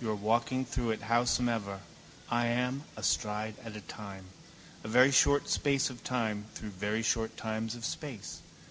You 0.00 0.08
are 0.10 0.14
walking 0.14 0.64
through 0.64 0.92
it 0.92 1.02
howsomever. 1.02 1.80
I 2.30 2.46
am, 2.46 2.84
a 2.96 3.02
stride 3.02 3.56
at 3.62 3.76
a 3.76 3.82
time. 3.82 4.24
A 4.82 4.88
very 4.88 5.10
short 5.10 5.50
space 5.50 5.90
of 5.90 6.02
time 6.02 6.46
through 6.54 6.70
very 6.70 7.02
short 7.02 7.36
times 7.36 7.74
of 7.74 7.84
space. 7.84 8.40